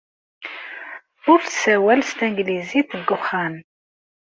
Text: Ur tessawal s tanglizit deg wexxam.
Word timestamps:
Ur 1.31 1.39
tessawal 1.41 1.99
s 2.03 2.11
tanglizit 2.17 2.89
deg 2.99 3.09
wexxam. 3.11 3.53